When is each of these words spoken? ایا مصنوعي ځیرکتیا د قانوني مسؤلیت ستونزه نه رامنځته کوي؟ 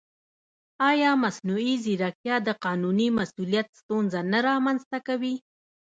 ایا 0.89 1.11
مصنوعي 1.23 1.73
ځیرکتیا 1.83 2.35
د 2.47 2.49
قانوني 2.65 3.07
مسؤلیت 3.19 3.67
ستونزه 3.79 4.19
نه 4.31 4.39
رامنځته 4.47 4.97
کوي؟ 5.07 5.35